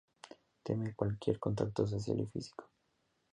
[0.63, 2.67] Teme cualquier contacto social y físico.